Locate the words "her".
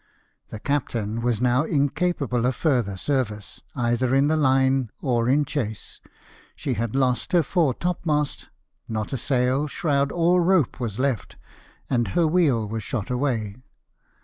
7.33-7.43, 12.17-12.25